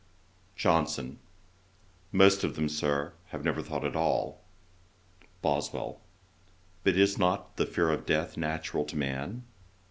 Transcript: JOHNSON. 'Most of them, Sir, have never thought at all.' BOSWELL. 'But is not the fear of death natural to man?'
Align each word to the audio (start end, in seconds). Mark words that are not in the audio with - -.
JOHNSON. 0.55 1.19
'Most 2.11 2.43
of 2.43 2.55
them, 2.55 2.67
Sir, 2.69 3.13
have 3.27 3.43
never 3.45 3.61
thought 3.61 3.85
at 3.85 3.95
all.' 3.95 4.41
BOSWELL. 5.43 6.01
'But 6.83 6.95
is 6.97 7.19
not 7.19 7.55
the 7.57 7.67
fear 7.67 7.91
of 7.91 8.07
death 8.07 8.35
natural 8.35 8.83
to 8.85 8.97
man?' 8.97 9.43